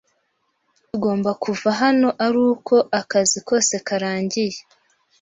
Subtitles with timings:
[0.89, 4.57] Tugomba kuva hano aruko akazi kose karangiye.